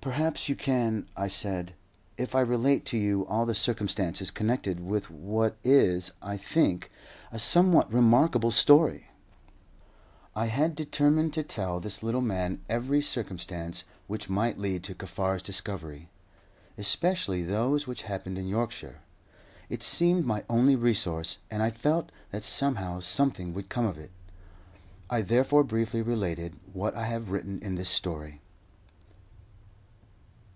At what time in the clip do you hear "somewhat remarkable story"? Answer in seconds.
7.40-9.08